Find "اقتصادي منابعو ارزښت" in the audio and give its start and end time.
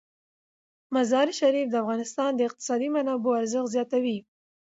2.47-3.69